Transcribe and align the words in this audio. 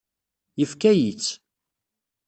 Yefka-yi-tt. 0.59 1.31